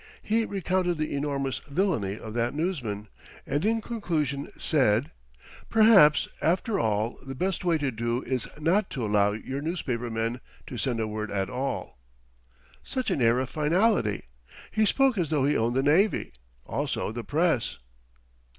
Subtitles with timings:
[0.23, 3.07] He recounted the enormous villainy of that newsman,
[3.45, 5.11] and in conclusion said:
[5.69, 10.41] "Perhaps, after all, the best way to do is not to allow you newspaper men
[10.65, 11.99] to send a word at all!"
[12.81, 14.23] Such an air of finality!
[14.71, 16.33] He spoke as though he owned the navy;
[16.65, 17.77] also the press.